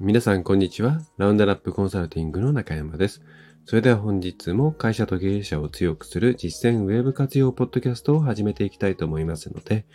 [0.00, 1.02] 皆さん、こんにちは。
[1.18, 3.22] ラウンドラップコンサルティングの中山です。
[3.64, 9.86] それでは本日も会社と経営者を強くする実践ウェブ活用ポッドキャストを始めていきたいと思いますので、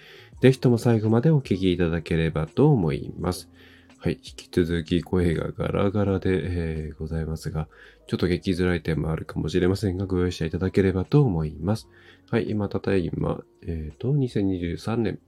[0.42, 3.50] ぜひとも最後までお聞きいただければと思います。
[3.98, 4.14] はい。
[4.14, 7.68] 引き続き声がガラガラで、えー、ございますが、
[8.08, 11.90] ちょっと聞きづらい点もあるかもしれませんが、ご容赦いただければと思います。
[12.32, 12.50] はい。
[12.50, 15.20] 今、ただいま、えっ、ー、と、2023年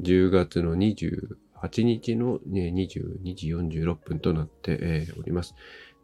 [0.00, 5.54] 10月の20 8日の、ね、22時46分となって、おります。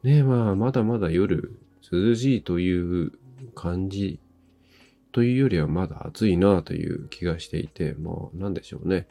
[0.02, 1.58] ねまあ、まだまだ夜
[1.90, 3.12] 涼しいという
[3.54, 4.20] 感じ
[5.12, 9.06] というよりはまだ暑いなという気がしていて、まあ、なんでしょうね。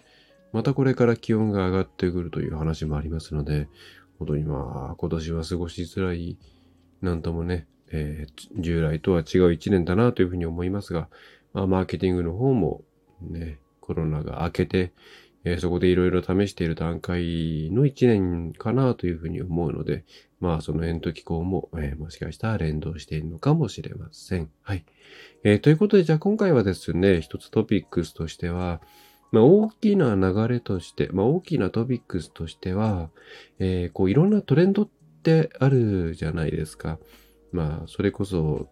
[0.51, 3.67] またこれから気温が上がってくるという話もありますので、
[4.19, 6.37] 本当にまあ、今年は過ごしづらい、
[7.01, 11.09] なんともね、えー、従来とは違う一年だなというふうに思いますが、
[11.53, 12.83] まあ、マーケティングの方も
[13.21, 14.91] ね、コロナが明けて、
[15.45, 20.05] えー、そこでいろいろ試している段階の一年かなというふうに思うので、
[20.39, 24.49] まあその辺と気候も、えー、もしかしたら連動しているのかもしれません。
[24.61, 24.85] はい。
[25.43, 28.81] えー、ということで、じゃあ今回はですね、一つトピックスとしては、
[29.33, 33.09] まあ、大きな流れとして、まあ、大きなトピックスとしては、
[33.57, 34.89] えー、こういろんなトレンドっ
[35.23, 36.99] てあるじゃないですか。
[37.51, 38.69] まあ、それこそ、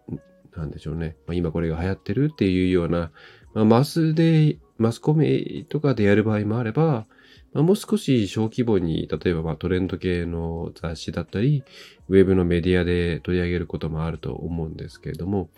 [0.56, 1.16] なんでしょうね。
[1.26, 3.10] まあ、今これが流行ってるっていうような、
[3.54, 7.06] まあ、マスでマスコミとかでやる場合もあれば、
[7.52, 11.64] まあ、もう少し小規模に、例えばまトレンド系の雑誌だったり、
[12.08, 15.50] ウェブのメディアで取り上げることもあると思うんですけれども、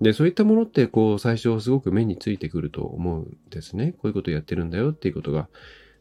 [0.00, 3.92] で、そういったものって、こう、最初すごく目についてくると思うんですね。
[3.92, 5.48] こういうことやってるんだよっていうことが。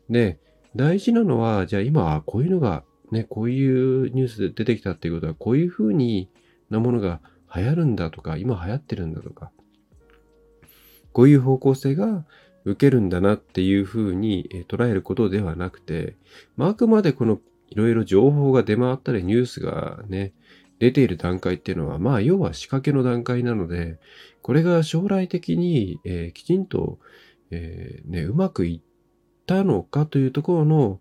[0.10, 0.38] で、
[0.76, 6.30] 大事なのは、じゃあ今、こういうのが、ね、こういうニュースで出てきたっていうことは、こういうふうに
[6.70, 7.22] なものが
[7.56, 9.52] 流行るんだとか、今流行ってるんだとか、
[11.14, 12.26] こういう方向性が
[12.66, 16.16] 受けるんだなっていうふうに捉えることではなくて、
[16.58, 20.34] まあ、あくまでこのいろいろ情報が出回ったりニュースがね、
[20.80, 23.98] 出ている段階っていうのは、まあ、要は仕掛けの段階なので、
[24.42, 27.00] これが将来的に、えー、きちんと、
[27.52, 31.00] えー、ね、うまくいったのかというところの、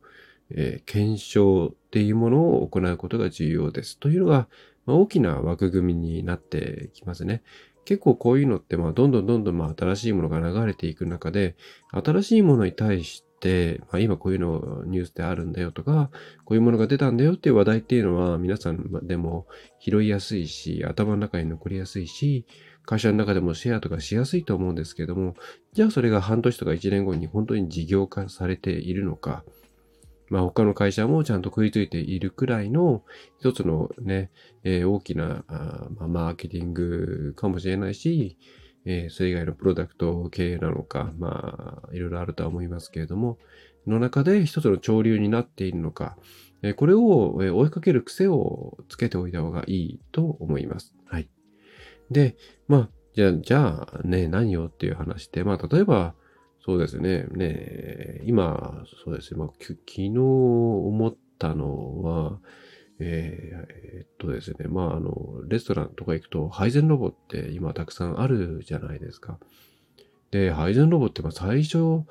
[0.51, 3.99] えー、検証っていうものを行うことが重要です。
[3.99, 4.49] というのが、
[4.87, 7.43] まあ、大きな枠組みになってきますね。
[7.85, 11.57] 結構こういうのって、まあ、どんどんどんどん、まあ、新しいものが流れていく中で、
[11.93, 16.11] 新しいものに対して、まあ、今こういうのニュースであるんだよとか、
[16.45, 19.47] こういうものが出たんだよっていう話題っていうのは、皆さんでも
[19.81, 22.47] 拾いやすいし、頭の中に残りやすいし、
[22.87, 25.35] 会社の中でもシェアとかしやすいと思うんですけども、
[25.73, 29.45] じゃあそれが半年とか1年後に本当に事業化されているのか、
[30.35, 33.05] まあ他の会社もちゃんと食いついているくらいの
[33.39, 34.33] 一つのね、
[34.65, 38.37] えー、大きなあ、まあ、マーケティングかもしれないし、
[38.85, 43.39] えー、それ以外のプロダクト経営なのか、まあいろいろあるとは思いますけれども、
[43.87, 46.17] の中で一つの潮流になっているのか、
[46.63, 50.97] えー、これを追いかける癖をつけておいた方がいいと思います。
[51.07, 51.29] はい。
[52.11, 52.35] で、
[52.67, 56.17] まあ、じゃあ、じゃあね、何をっていう話で、まあ例えば、
[56.65, 57.25] そうですね。
[57.25, 59.39] ね今、そうですね。
[59.39, 62.39] まあ、昨日思ったのは、
[62.99, 64.69] えー、えー、っとですね。
[64.69, 69.39] まあ、あの、レストランとか行くと、配膳ロボって今たくさんあるじゃないですか。
[70.31, 72.05] で、配膳ロボってまあ最初、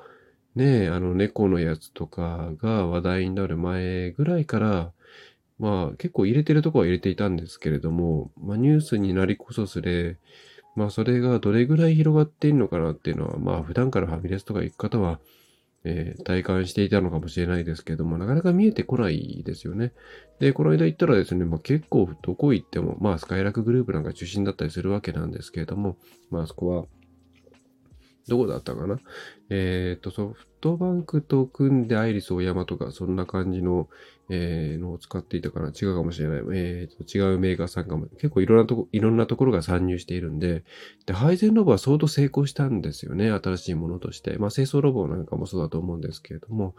[0.54, 4.92] ねあの猫のやつとかが話題になる前ぐらいから、
[5.58, 10.16] まあ結構入れてるとこは入れていたんですけれども、まあニュースになりこそすれ、
[10.74, 15.20] まあそれがどれぐらい広がっているのかなっていうのは、まあ普段からファミレスとか行く方は、
[15.84, 19.92] えー、体感していたのかもしれないですけども、なかなか見えてこないですよね。
[20.40, 25.96] で、この間行ったらですね、まあ結構どこ行っても、まあスカイラックグループなんか中心だったりするわけなんですけれども、
[26.30, 26.86] まあそこは、
[28.28, 28.98] どこだったかな？
[29.50, 33.88] えっ、ー、と、ソフトバンクと組んでアイリスオーヤマとか、そんな感じの、
[34.30, 35.68] えー、のを使っていたかな？
[35.68, 36.38] 違うかもしれない。
[36.54, 38.06] えー、と、違うメーカーさんかも。
[38.06, 40.64] 結構いろんなとこ、いろんなところが参入しているんで、
[41.04, 43.30] で、配膳ロボは相当成功したんですよね。
[43.30, 44.38] 新しいものとして。
[44.38, 46.74] まあ、清掃ロボなんかもそうだと思うんですけれども、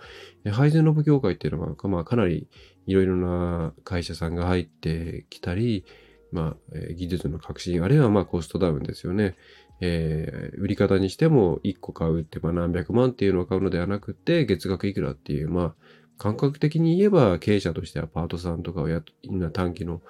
[0.52, 2.48] 配膳ロボ業界っていうのが、まあ、かなり
[2.88, 5.86] いろいろな会社さんが入ってきたり、
[6.36, 9.36] まあ、技術の革新、あるいはまあコストダウンですよね。
[9.82, 15.76] えー、売り方にしても1個買うってまあ何百万っていうのを買うのではなくて、月額いくらっていう、まあ、
[16.18, 20.02] 感覚的に言えば経営者としてはパートさんとかをやな短期の、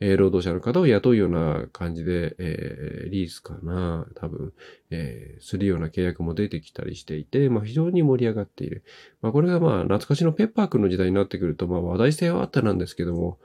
[0.00, 4.52] えー、労働者の方を雇うような感じで、えー、リースかな、多分、
[4.90, 8.84] えー、するような契約も出てきたりしていて、まあ非常に盛り上がっている。
[9.22, 13.38] まあこれがまあ懐かしのペッパーくんの時代になってくると、まあ話題性はあったなんですけども、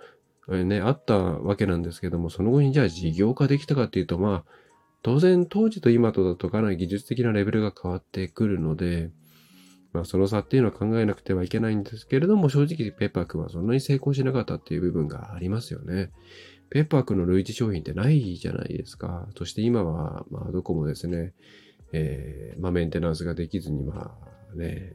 [0.50, 4.52] ね、あったわけなんですけども、その後にじゃあ事業化できたかっていうと、まあ、
[5.02, 9.12] 当然当時と今とだとかなり技術的なレベルが変わってくるので、
[9.94, 16.12] まあ、その差っていうのは考えなくてはいけないんですけれども、正直ペッパーくんはそんなに成功しなかったっていう部分がありますよね。
[16.70, 19.28] ペッパーくんの類似商品ってないじゃないですか。
[19.38, 21.34] そして今は、まあ、どこもですね、
[21.92, 24.16] えー、まあ、メンテナンスができずに、ま
[24.54, 24.92] あ、ね、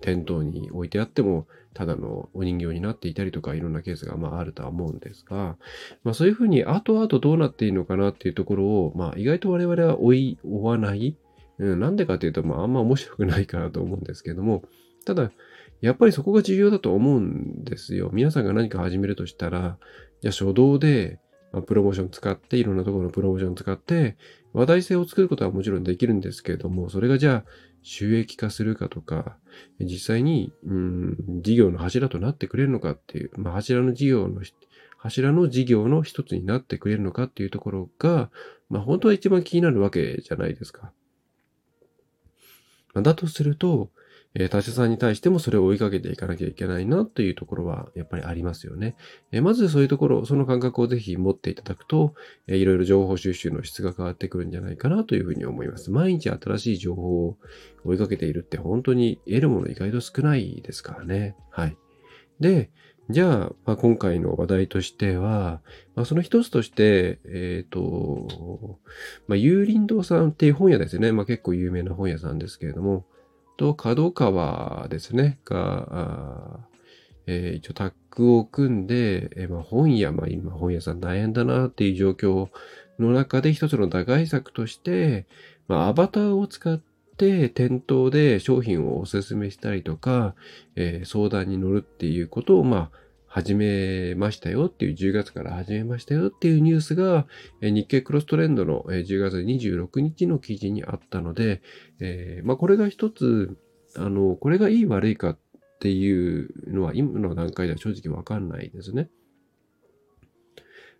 [0.00, 5.56] 店頭に置いてあっても、ただのお人形になっていたりとか、いろんなケースがまああるとは思うんですが、
[6.02, 11.16] まあそういうふうに後々どうなっていいのかなっていうところを、まあ意外と我々は追い、追わない。
[11.58, 14.64] うん、なんでかっていうと、まああんま面白くないかなと思うんですけども、
[15.04, 15.30] ただ、
[15.80, 18.10] やっぱりそこが重要だと思うんですよ。
[18.12, 19.78] 皆さんが何か始めるとしたら、
[20.20, 21.18] じゃあ初動で、
[21.52, 24.16] まあ、プロモーション使って、いろんなところのプロモーション使って、
[24.52, 27.50] 話題性を作ることはもちろんできるんですけれども、それがじゃあ
[27.82, 29.36] 収益化するかとか、
[29.80, 34.42] 実際に、うん、事業の柱となってくれるのかっていう、まあ、柱の事業の、
[34.98, 38.30] 柱の事業の一つになってくれるのかっていうところが、
[38.68, 40.92] まあ、本当は一番気になるわけじゃないですか。
[42.94, 43.90] だとすると、
[44.34, 48.96] えー、他社さんに対してもそれを追いかけていかなきゃいけないなというところはやっぱりありますよね。
[49.32, 52.14] えー、まずそういうところ、その感覚をぜひ持っていただくと、
[52.46, 55.90] えー、いろいろ情報収集の質が変わってくるんじゃないかなというふうに思います。
[55.90, 57.36] 毎日新しい情報を
[57.84, 61.36] 追いかけているって本当に得るもの意外と少ないですからね。
[61.50, 61.76] はい。
[62.38, 62.70] で、
[63.10, 65.60] じゃあ、まあ、今回の話題としては、
[65.96, 68.78] まあ、その一つとして、えっ、ー、と、
[69.26, 71.10] まあ、有林堂さんっていう本屋ですね。
[71.10, 73.04] まあ、結構有名な本屋さんですけれども、
[73.60, 76.60] と、角川ですね、が、
[77.26, 82.48] えー、一応タッグを組んで、えー、まあ、本屋、まあ、今本屋さん大変だなっていう状況
[82.98, 85.26] の中で一つの打開策として、
[85.68, 86.80] まあ、アバターを使っ
[87.18, 90.34] て店頭で商品をお勧めしたりとか、
[90.74, 92.90] えー、相談に乗るっていうことを、まあ、
[93.32, 97.28] 始めましたよっていう、10月から始めましたよっていうニュースが、
[97.62, 101.62] 日経クロストレンドの10月26日の記事にあったので、
[102.00, 103.56] えー、まあこれが一つ、
[103.96, 105.38] あの、これがいい悪いかっ
[105.78, 109.08] ていうのは今の段階では正直わかんないですね。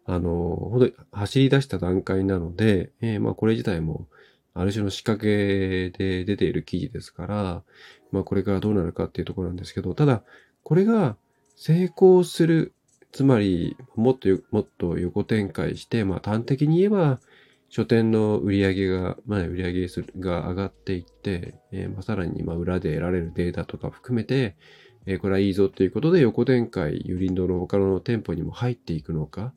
[0.07, 4.07] あの、ほんと走り出した段階なので、えー、まあこれ自体も
[4.55, 7.65] ある種の仕掛けで出ている記事ですから、
[8.13, 10.23] まあこれからどうなるかっていうところなんですけど、ただ、
[10.63, 11.17] これが
[11.63, 12.73] 成功する、
[13.13, 17.21] つまり、もっともっと横展開して、まあ端的に言えば、
[17.69, 19.87] 書店の売り上げが、まあ、売り上げ
[20.21, 24.57] が上がっていって、えー、まあ、さらに、まあ、裏で得られるデータとか含めて、
[25.05, 29.53] えー、これはいいぞということで横展開、ユリンドの他の店舗にも入っていくのか、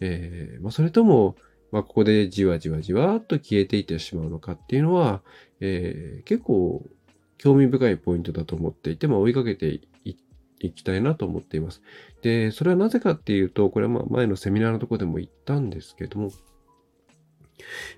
[0.00, 1.36] えー、まあ、それとも、
[1.70, 5.20] まあ、ここでじわじわじわっと消えていってしまうのかっていうのは、
[5.60, 6.82] えー、結構
[7.36, 9.80] 興味深いポイントだと思っていて、まあ、追いかけて
[10.66, 11.82] いきたいなと思っています。
[12.22, 16.30] で、それはなぜかっていうと、これはまあ前のセミナーのとこでも言ったんですけども、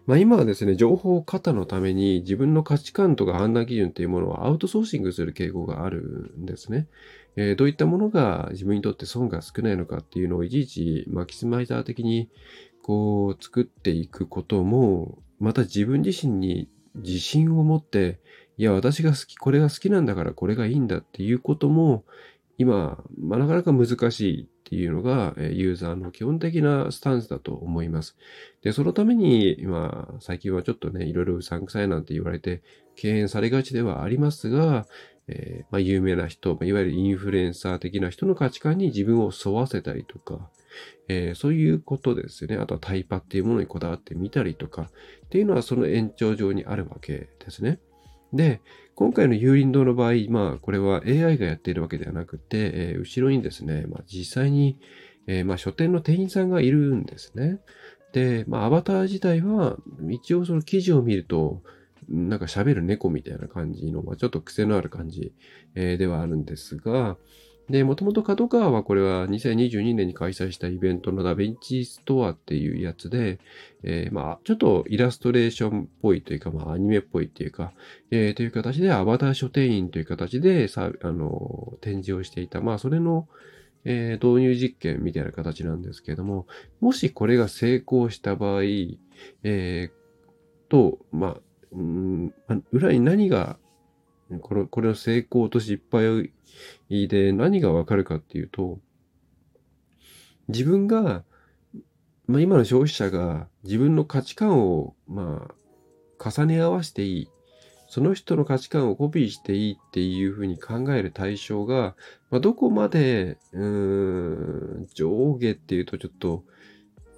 [0.07, 6.87] まあ、今はですね、情報過多のために自分の価値観とか判断基準というものをアウトソーシングする傾向があるんですね。
[7.37, 12.29] えー、どういったものが自分にとって損が少ないのかっていうのをいちいちマキシマイザー的に
[12.83, 18.21] こう作っていくことも、また自分自身に自信を持って、
[18.57, 22.05] いや、私が好き、これが好きなんだからこれがいいんだっていうことも、
[22.59, 28.17] 今、まあ、なかなか難しいっていうのが、ユーザーの基本的なスタンスだと思います。
[28.63, 32.63] で、そのために、まあ、最近はちょっとね、いろいろうさんくさいなんて言われて、
[32.97, 34.87] 敬遠されがちではありますが、
[35.27, 40.51] えー、まあ、有名な人、いわゆるインフルエンサー的な人の価値観に自分を沿わせたりとか、
[41.09, 42.57] えー、そういうことですね。
[42.57, 44.91] あとはタイパっていうものにこだわってみたりとか、
[45.27, 47.81] っていうのはその延長上にあるわけですね。
[48.35, 48.61] で、
[48.95, 54.79] 今回の有林堂の場合、まあ、これは AI がやっているわけではなくて、えー、後ろにですね、まあ、実際に、
[55.27, 57.59] えー、まあ、書店の店員さんがいるんですね。
[58.13, 59.77] で、まあ、アバター自体は、
[60.11, 61.63] 一応その記事を見ると、
[62.09, 65.33] なんか喋る猫みたいな感じの、まあ、ちょっと癖のある感じ、
[65.75, 67.17] えー、ではあるんですが、
[67.71, 73.39] で、もともと角川はこれは2022年に開催したイベントのダヴィンチストアっていうやつで、
[73.83, 77.73] えー、まあ、ちょっとイラストレーションっぽいというか、まあ、アニメっぽいっていうか、
[78.11, 82.61] えー、という形でアバター書店員という形でさ、あの、展示をしていた。
[82.61, 83.29] まあ、それの、
[83.87, 86.47] えー、導入実験みたいな形なんですけれども、
[86.81, 89.91] もしこれが成功した場合、えー、
[90.69, 91.37] と、まあ、
[91.73, 92.35] うん、
[92.73, 93.59] 裏に何が
[94.41, 96.33] これこれの成功と失敗
[97.09, 98.79] で何がわかるかっていうと、
[100.49, 101.25] 自分が、
[102.27, 105.49] まあ、今の消費者が自分の価値観を、ま
[106.19, 107.29] あ、重ね合わせていい。
[107.87, 111.95] その人の価値観をコピーしていいっていうふうに考える対象が、
[112.31, 116.45] まあ、どこまで、うーん、上下っていうとちょっと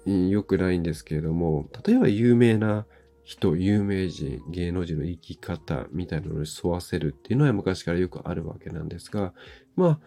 [0.05, 2.85] 良くないんですけれども、例えば有名な
[3.27, 9.33] 人、有名人、芸能人の生き方みたいなのに沿わせるっていうのは昔からよくあるわけなんですが、
[9.75, 9.99] まあ、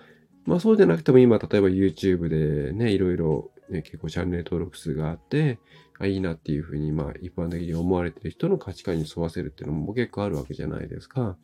[0.46, 5.58] まあそうじゃなくても今、例えば YouTube でね、いろいろ、ね、結構チャンネル登録数があって、
[5.98, 11.36] あいいなっていうふうに、まあ一般的に思われてる人の価値観に沿わせるっていうのも結構あるわけじゃないですか。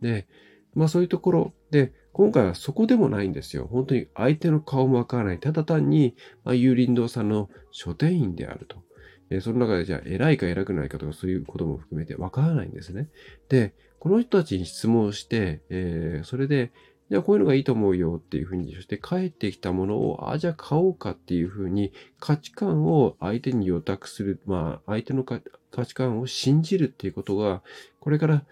[0.00, 0.28] で、
[0.74, 3.66] まあそういうところで、今回はそこでもないんですよ。
[3.66, 5.40] 本当に相手の顔もわからない。
[5.40, 6.14] ただ単に、
[6.44, 8.84] まあ、有林堂さんの書店員であると。
[9.30, 13.08] えその中でじゃあ偉いか偉くないかとかそういうことも含めてわからないんですね。
[13.48, 16.72] で、この人たちに質問して、えー、それで、
[17.10, 25.40] じゃあこういうのがいいと思うよっていうふうにして帰ってきたものを、あ、じゃあ買おうかっていうふうに価値観を相手に予託する、まあ相手の価
[25.84, 27.62] 値観を信じるっていうことが、
[28.00, 28.44] これから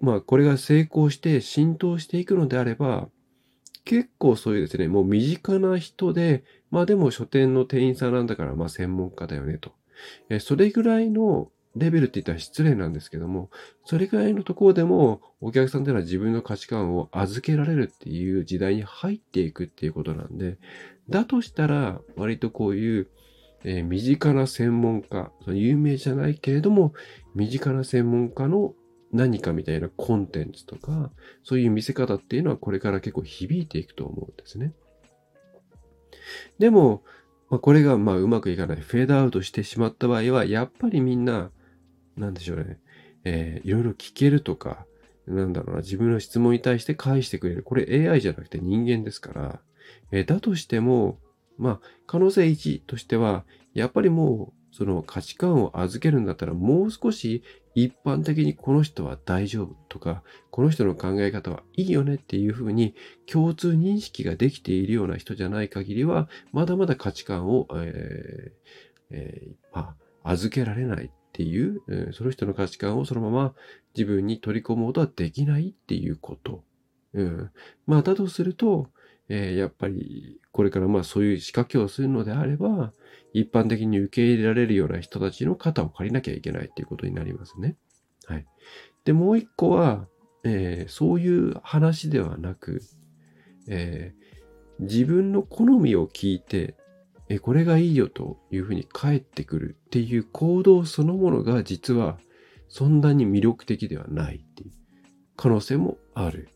[0.00, 3.08] まあこれが成功して浸透していくのであれば、
[3.84, 9.75] 結構そういうですね、もう身近な人で、まあでも書店の店員さんなんだから、まあ専門家だよねと。
[10.28, 13.50] えそれぐらいのレベルって言ったら失礼なんですけども、
[13.84, 20.58] それぐらいのところでもお客さんっていうのは自分の価値観を預けられるっていう時代に入っていくっていうことなんで、
[21.08, 23.08] だとしたら割とこういう、
[23.64, 26.94] えー、身近な専門家、有名じゃないけれども、
[27.34, 28.74] 身近な専門家の
[29.12, 31.10] 何かみたいなコンテンツとか、
[31.44, 34.72] そういう見せ方っていうのはこれから結構響いていくと思うんですね。
[36.58, 37.02] でも、
[37.48, 41.50] まあ、これがまあうまくいかない、フェードアウトしてしまった場合は、やっぱりみんな、
[42.16, 42.78] なんでしょうね、
[43.24, 44.86] えー、いろいろ聞けるとか、
[45.26, 47.62] なんだろうな、自分の質問に対して返してくれる。
[47.62, 49.60] これ AI じゃなくて人間ですから、
[50.10, 51.18] えー、だとしても、
[51.58, 57.42] まあ、可能性1としては、やっぱりもう、その価値観を預けるんだったら、もう少し
[57.74, 73.54] 一般的にこの人は大丈夫とか、この人の考え方はいいよねっていうふうに共通認識ができているような人じゃない限りは、まだまだ価値観を、えーえー、まあ、預けられないっていう、えー、その人の価値観をそのまま
[73.96, 76.64] 自分に取り込むことはできないっていうこと。
[77.14, 77.50] うん、
[77.86, 78.90] まあ、だとすると、
[79.28, 82.92] えー、やっぱりこれからまあそういう仕掛けをするのであれば、
[83.32, 87.76] 一般的に受け入れられるような人たちの肩を借りなきゃいけないっていうことになりますね。
[88.26, 88.46] はい。
[89.04, 90.08] で、もう一個は、
[90.44, 92.80] えー、そういう話ではなく、
[93.68, 96.76] えー、自分の好みを聞いて、
[97.28, 102.18] え、これがいいよというふうに返ってくるっていう行動そのものが実は
[102.68, 104.72] そんなに魅力的ではないっていう
[105.36, 106.48] 可能性もある。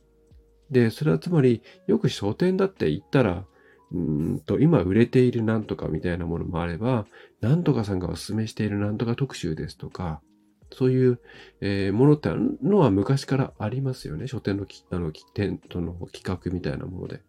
[0.71, 3.45] で、それはつまりよく書店だって言ったら
[3.93, 7.07] うんと、今売れているなんとかみたいなものもあれば、
[7.41, 10.21] なんとかさんがお勧めしているなんとか特集ですとか、
[10.73, 11.21] そういう、
[11.61, 12.31] えー、ものって
[12.63, 14.29] のは昔からありますよね。
[14.29, 17.23] 書店のあのテントの企画みたいなもので。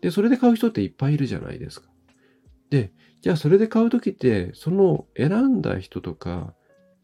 [0.00, 1.88] で、それで買う人っていっぱいいるじゃないですか。
[2.70, 6.54] で、じゃあそれで買うときって、その選んだ人とか、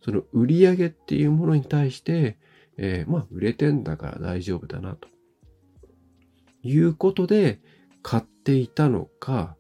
[0.03, 2.39] その売り上げっていうものに対して、
[2.79, 5.09] えー、まあ、売れてんだから大丈夫だなと。
[6.65, 7.61] いうことで、
[8.03, 9.57] 買っていたのか、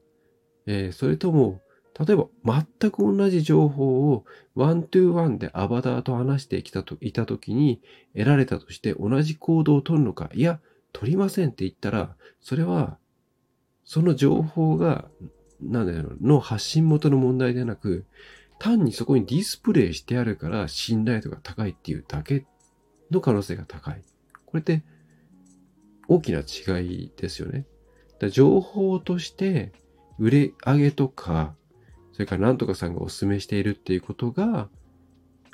[0.67, 1.61] えー、それとも、
[1.99, 4.25] 例えば全く同じ情報を
[4.57, 7.81] ワントゥーワンでアバターと話してきたといたときに
[8.15, 10.61] 得られたとして同じ行動を取るのか、いや、
[10.93, 12.99] 取りませんって言ったら、それは、
[13.85, 15.09] その情報が、
[15.61, 18.05] なんだろう、の発信元の問題でなく、
[18.59, 22.47] 単にそこにディスプレイしてあるから信頼度が高いっていうだけ
[23.11, 24.03] の可能性が高い。
[24.47, 24.83] これって
[26.09, 27.67] 大きな違いですよね。
[28.31, 29.73] 情報として
[30.19, 31.55] 売れ上げとか、
[32.13, 34.69] それから何とかさんがお勧めしているっていうことが、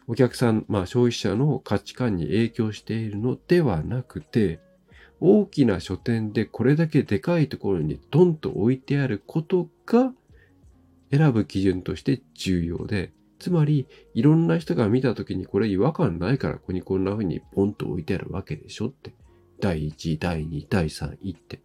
[0.07, 4.61] お客さん、まあ消費者の価値観に影響しているのではなくて、
[5.21, 10.13] 大きな書店でこれだけでかいところにドンと置いてあることが
[11.11, 19.13] 選ぶ基準として重要で、つまりいろんな人が見た時にこれ違和感ないからここにこんな風にポンと置いてあるわけでしょって。
[19.61, 21.61] 第1、第2、第3位って。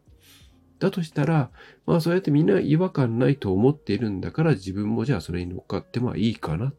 [0.79, 1.51] だとしたら、
[1.85, 6.73] まあそうやってみんな違和感ないと思っているんだから自分もじゃあそれに乗っかってまあいいかなっ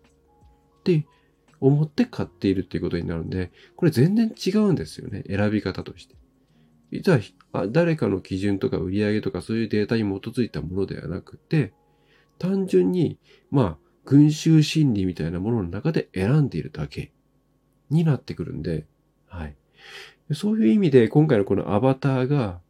[0.85, 1.06] て
[1.61, 5.25] 思って買っているっていうことになるんで、これ全然違うんですよね。
[5.26, 6.14] 選び方として。
[6.92, 11.73] 実は誰かの基準とか売り上げとかそういうデータに基づいたものではなくて、
[12.38, 13.18] 単純に、
[13.50, 17.12] まあ、群衆心理みたいなものの中で選んでいるだけ
[17.90, 18.87] になってくるんで、
[19.26, 19.56] はい。
[20.33, 22.61] そういう意味で今回のこのアバターが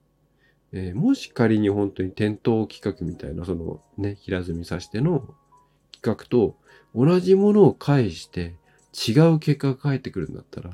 [0.73, 5.35] えー、もし仮に本当に店頭企画みたいな、そのね、平積みさしての
[5.93, 6.57] 企画と
[6.95, 8.57] 同じものを返して
[8.93, 10.71] 違う結果が返ってくるんだったら、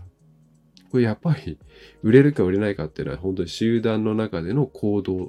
[0.91, 1.59] これやっぱり
[2.03, 5.29] 売れるか売れないかっていうのは本当に集団の中での行動っ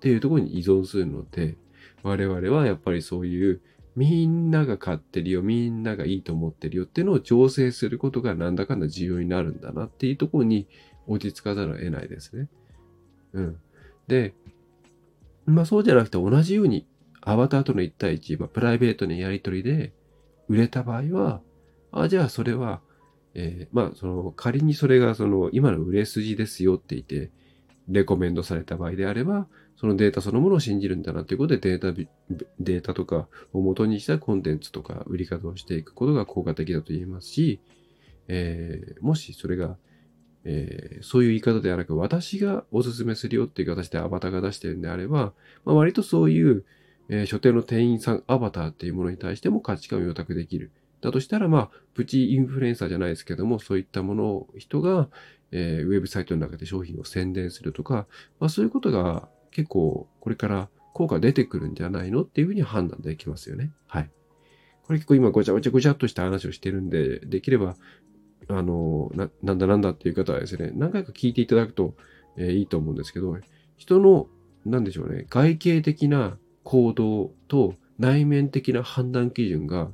[0.00, 1.56] ていうところに依存するので、
[2.02, 3.60] 我々はやっぱりそういう
[3.96, 10.68] みんなが買ってるよ、みんながいいと思ってるよっていうのを調整することがなんだかんだ重要になるんだなっていうところに
[11.06, 12.48] 落ち着かざるを得ないですね。
[13.32, 13.56] うん。
[14.06, 14.34] で、
[15.46, 16.86] まあそうじゃなくて同じように
[17.22, 19.94] アバターとの1対1、まあ、プライベートのやりとりで
[20.48, 21.40] 売れた場合は、
[21.90, 22.80] あ、じゃあそれは、
[23.34, 27.30] えー、まあその仮にそれがその今の売れ筋ですよって言って、
[27.88, 31.92] レコメンドされた場合であれば、そのデータそのものを信じるんだなということでデータ、
[32.60, 37.60] データとかを元にしたコンテンツとか売り方をしていくことが効果的だと言えますし、
[38.28, 39.76] えー、もしそれが、
[40.44, 45.32] えー、そういう言い方ではなく、私がおすすめするよっていう形でアバターが出してるんであれば、
[45.64, 46.64] まあ、割とそういう、
[47.08, 50.72] えー、書店の店員さんアバターっていうものに対しても価値観を予託できる。
[51.02, 55.08] だとしたら、まあ、プチインフルエンサーじゃないですけども、そういったものを人が、
[55.52, 58.06] えー、ウェブサイトの中で商品を宣伝するとか、
[58.40, 63.72] まあ、そういうことが結構これから効果出てくるんじゃないのっていうふうに判断できますよね。
[63.86, 64.10] はい。
[64.82, 67.74] これ結構今ごちゃごちゃごちゃっとした話をしてるんで、できれば、
[68.48, 71.94] あの、ななんだなんだっていう方はですね、何回か聞いていただくと、
[72.36, 73.34] えー、いいと思うんですけど、
[73.78, 74.26] 人の、
[74.66, 79.88] なんでしょうね、外形的な行動と内面的な判断基準が、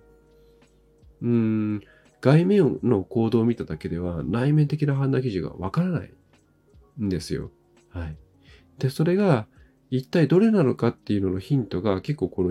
[1.20, 1.82] うーん、
[2.20, 6.10] 外面の行動を見ただけでは内面的な判断基準がわからない
[7.00, 7.52] んですよ。
[7.90, 8.16] はい。
[8.78, 9.46] で、それが
[9.92, 12.48] 一体どれなのかっていうののヒントが結構この、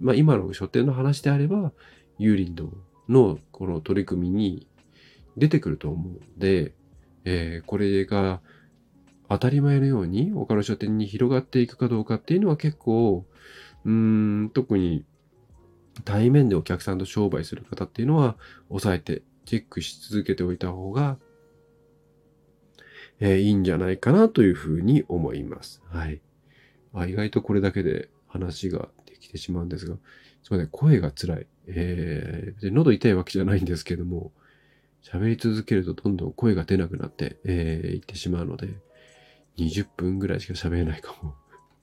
[0.00, 1.72] まあ、今の書店の話であれば、
[2.20, 2.72] ユーリンド
[3.08, 4.68] のこの取り組みに
[5.36, 6.72] 出てくると思うんで、
[7.24, 8.40] えー、これが
[9.28, 13.26] 当たり前のように他の書店に広がっていくかどうかっていうのは結構、
[13.84, 13.92] うー
[14.44, 15.04] ん、特に
[16.04, 18.36] 対面でお客さんと商売する方っていうのは
[18.68, 21.18] 抑えてチェックし続けておいた方が、
[23.18, 25.82] えー、いいんじゃないかなというふうに思います。
[25.90, 26.20] はい。
[27.00, 29.96] あ意外とこれだけで話ができてしまうんですが、
[30.42, 31.46] すみません、声が辛い。
[31.66, 34.32] えー、喉痛いわけじゃないんですけども、
[35.02, 38.68] 喋り続けるとどんどん声が出なくなって、えー、いってしまうので、
[39.58, 41.34] 20分ぐらいしか喋れないかも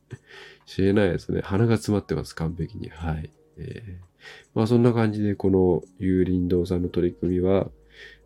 [0.65, 1.41] しれないですね。
[1.41, 2.89] 鼻が詰まってます、完璧に。
[2.89, 3.31] はい。
[3.57, 4.05] えー、
[4.53, 7.69] まあそんな感じでこの有林堂さんの取り組みは、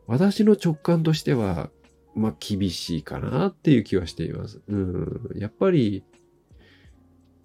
[0.08, 1.70] 私の直感としては、
[2.16, 4.62] まあ厳しいかなっていう気はしています。
[4.68, 5.32] うん。
[5.36, 6.04] やっぱり、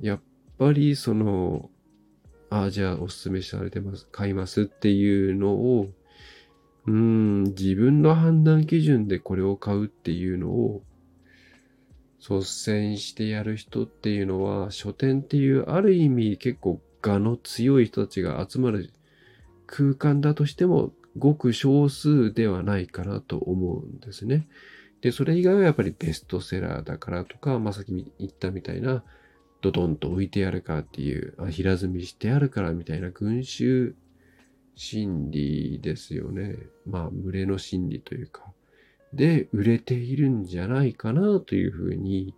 [0.01, 0.21] やっ
[0.59, 1.71] ぱりその、
[2.49, 5.89] ああ、じゃあおすすめされてます、買いますっていうのを、
[6.87, 10.83] うん、自分の判断基準でこれを買うっていうのを
[12.19, 18.93] 率先してやる人っていうのは書店っていうある意味結構我の強い人たちが集まる
[19.67, 24.49] 空間だとしても、ごく少数ではないかなと思うんですね。
[25.01, 29.03] で、それ以外はやっぱりベストセラーだからとか、まあ、さっき言ったみたいな、
[29.61, 33.95] ドドンと置いてやるかっていう、あ平積みしてやるからみたいな群衆
[34.75, 36.57] 心理ですよね。
[36.87, 38.43] まあ、群れの心理というか。
[39.13, 42.35] で、売れているんじゃないかなというふうに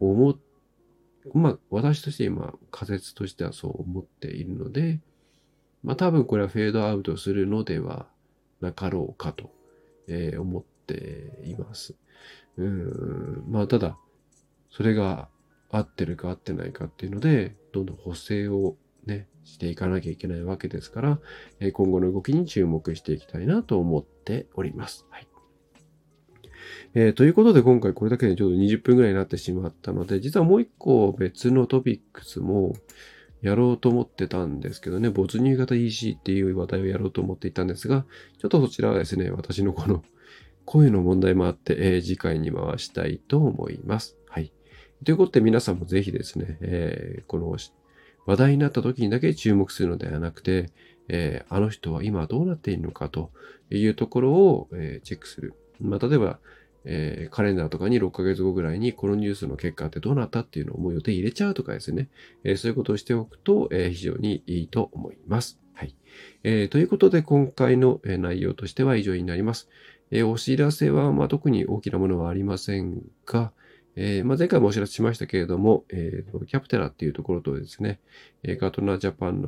[0.00, 0.36] 思っ
[1.34, 5.00] まあ、私として今、仮説としてはそう思っているので、
[5.82, 8.06] まあ多分これはフェードアウトするのでは
[8.60, 9.50] なかろうかと、
[10.08, 11.94] えー、思っています。
[12.56, 13.98] うん、まあただ、
[14.70, 15.28] それが
[15.70, 21.20] 合ってるか合ってないかっていうので、どんどん補正をね、していかなきゃいけないわけですから、
[21.60, 25.06] え今後の動きに注目していきたいなと思っております。
[25.10, 25.28] はい。
[26.94, 32.72] えー、ということで今回これだけでちょうど20分ぐらいになってしまったので、実はもう一個別のトピックスも
[33.42, 38.04] やろうと思ってたんですけどね、没入型 EC っていう話題をやろうと思っていたんですが、
[38.38, 40.02] ちょっとそちらはですね、私のこの
[40.64, 44.16] 声の問題もあって、えー、次回に回したいと思います。
[44.28, 44.52] はい。
[45.04, 47.54] ということで皆さんもぜひですね、えー、この
[48.26, 50.70] 話題になった時にだけ注目するのではなくて、
[51.08, 53.30] えー、あの人は今どうなっているのかと
[53.70, 55.54] いうところを、えー、チェックする。
[55.80, 56.38] まあ、例えば、
[56.84, 62.08] えー、カレンダーとかに6ヶ月後ぐらいにこのニュースの結果ってどうなったっていうのをもう予定入れちゃうとかですね、
[62.42, 65.60] えー、そういうことをしておくと、えー、非常にいいと思います。
[65.74, 65.94] はい。
[66.42, 69.68] えー、ということで今回の内容としては以上になります。
[70.10, 73.52] えー、お知らせは、まあ、特に大きなものはありませんが、
[73.96, 77.98] えーまあ、前回もお知らせしましたけれども、えー、キャプテラっていうところとですね、
[78.42, 79.40] えー、カートナージャパン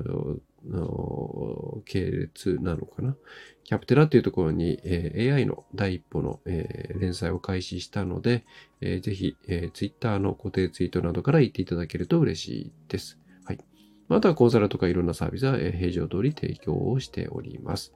[0.67, 3.15] の系列なのかな。
[3.65, 8.47] キャプテラっていうところに、え、AI の第一歩の、え、連載を開始したので、
[8.81, 13.19] えー、ぜひ、えー、Twitter の固定ツイートなどから言っていただけると嬉しいです。
[13.45, 13.59] はい。
[14.09, 17.93] またはコンサルとかいろんなサービスは、え、平常通り提供をしております。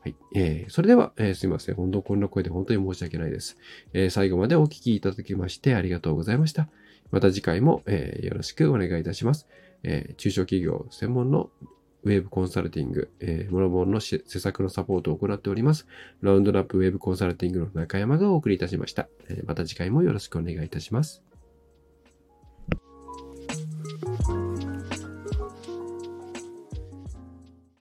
[0.00, 0.14] はい。
[0.34, 1.74] えー、それでは、えー、すいません。
[1.74, 3.56] 本当こんな声で本当に申し訳ないです。
[3.92, 6.68] えー、最後までお聞きいただきましてありがとうございました。
[7.10, 9.48] また次回も、えー、よろしくお願いいたします。
[9.82, 11.50] えー、中小企業専門の
[12.04, 15.86] ウェブコンサルティング、えー、もろもろの施策のサポートを行っております。
[16.20, 19.08] ラウンドラップウェブコンサルティングの中山がお送りいたしました。
[19.28, 21.27] えー、また次回もよろしくお願いいたします。